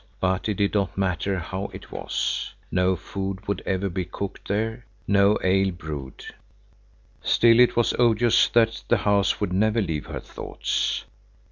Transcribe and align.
But 0.19 0.49
it 0.49 0.55
did 0.55 0.73
not 0.73 0.97
matter 0.97 1.37
how 1.37 1.65
it 1.75 1.91
was. 1.91 2.55
No 2.71 2.95
food 2.95 3.47
would 3.47 3.61
ever 3.67 3.87
be 3.87 4.03
cooked 4.03 4.47
there, 4.47 4.83
no 5.05 5.37
ale 5.43 5.69
brewed. 5.69 6.25
Still 7.21 7.59
it 7.59 7.75
was 7.75 7.93
odious 7.99 8.47
that 8.49 8.83
the 8.87 8.97
house 8.97 9.39
would 9.39 9.53
never 9.53 9.79
leave 9.79 10.07
her 10.07 10.19
thoughts. 10.19 11.03